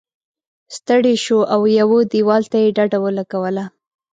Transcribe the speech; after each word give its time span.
ستړی 0.77 1.15
شو 1.25 1.39
او 1.53 1.61
یوه 1.79 1.99
دیوال 2.13 2.43
ته 2.51 2.57
یې 2.63 2.69
ډډه 2.77 2.97
ولګوله. 3.01 3.65